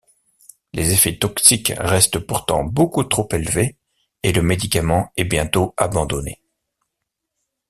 Les 0.73 0.93
effets 0.93 1.19
toxiques 1.19 1.73
restent 1.77 2.17
pourtant 2.17 2.63
beaucoup 2.63 3.03
trop 3.03 3.29
élevés, 3.33 3.77
et 4.23 4.31
le 4.33 4.41
médicament 4.41 5.11
est 5.15 5.25
bientôt 5.25 5.75
abandonné. 5.77 6.41